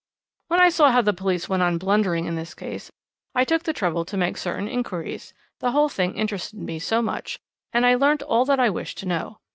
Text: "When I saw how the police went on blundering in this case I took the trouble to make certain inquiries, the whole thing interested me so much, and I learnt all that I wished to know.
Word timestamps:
"When 0.47 0.59
I 0.59 0.69
saw 0.69 0.89
how 0.91 1.03
the 1.03 1.13
police 1.13 1.47
went 1.47 1.61
on 1.61 1.77
blundering 1.77 2.25
in 2.25 2.33
this 2.33 2.55
case 2.55 2.91
I 3.35 3.45
took 3.45 3.61
the 3.61 3.71
trouble 3.71 4.03
to 4.05 4.17
make 4.17 4.35
certain 4.35 4.67
inquiries, 4.67 5.31
the 5.59 5.73
whole 5.73 5.89
thing 5.89 6.15
interested 6.17 6.57
me 6.57 6.79
so 6.79 7.03
much, 7.03 7.37
and 7.71 7.85
I 7.85 7.93
learnt 7.93 8.23
all 8.23 8.43
that 8.45 8.59
I 8.59 8.71
wished 8.71 8.97
to 8.97 9.05
know. 9.05 9.37